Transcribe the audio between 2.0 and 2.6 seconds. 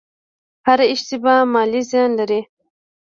لري.